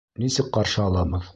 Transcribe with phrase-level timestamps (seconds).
[0.21, 1.29] Нисек ҡаршы алабыҙ?